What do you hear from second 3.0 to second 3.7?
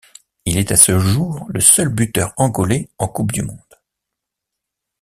Coupe du monde.